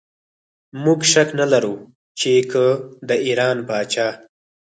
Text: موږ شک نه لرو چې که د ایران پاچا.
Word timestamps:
موږ 0.83 0.99
شک 1.11 1.29
نه 1.39 1.45
لرو 1.51 1.75
چې 2.19 2.31
که 2.51 2.65
د 3.09 3.09
ایران 3.25 3.57
پاچا. 3.67 4.07